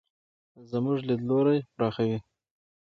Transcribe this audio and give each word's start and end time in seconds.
زموږ 0.69 0.97
لیدلوری 1.07 1.57
پراخوي. 1.75 2.17